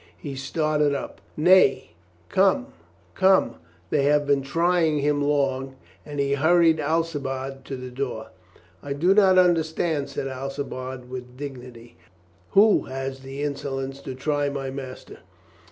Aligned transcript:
He 0.17 0.35
started 0.35 0.95
up. 0.95 1.21
"Nay, 1.37 1.91
come, 2.27 2.73
come, 3.13 3.57
they 3.91 4.01
have 4.05 4.25
been 4.25 4.41
trying 4.41 4.97
him 4.97 5.21
long." 5.23 5.75
And 6.07 6.19
he 6.19 6.33
hurried 6.33 6.79
Alcibiade 6.79 7.63
to 7.65 7.75
the 7.75 7.91
door. 7.91 8.29
"I 8.81 8.93
do 8.93 9.13
not 9.13 9.37
understand," 9.37 10.09
said 10.09 10.25
Alcibiade 10.25 11.07
with 11.07 11.37
dig 11.37 11.59
nity. 11.61 11.93
"Who 12.53 12.85
has 12.85 13.19
the 13.19 13.43
insolence 13.43 14.01
to 14.01 14.15
try 14.15 14.49
my 14.49 14.71
master?" 14.71 15.19